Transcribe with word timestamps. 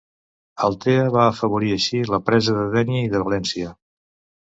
Altea 0.67 1.03
va 1.17 1.27
afavorir 1.33 1.71
així 1.77 2.01
la 2.15 2.23
presa 2.31 2.59
de 2.59 2.67
Dénia 2.79 3.07
i 3.11 3.15
de 3.15 3.25
València. 3.29 3.75